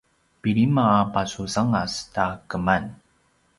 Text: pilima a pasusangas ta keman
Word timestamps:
pilima 0.41 0.85
a 1.01 1.01
pasusangas 1.13 1.93
ta 2.13 2.25
keman 2.49 2.83